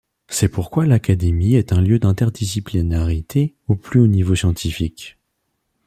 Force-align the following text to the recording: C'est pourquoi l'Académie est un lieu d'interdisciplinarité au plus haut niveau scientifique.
C'est 0.29 0.49
pourquoi 0.49 0.87
l'Académie 0.87 1.53
est 1.53 1.73
un 1.73 1.79
lieu 1.79 1.99
d'interdisciplinarité 1.99 3.53
au 3.67 3.75
plus 3.75 3.99
haut 3.99 4.07
niveau 4.07 4.33
scientifique. 4.33 5.15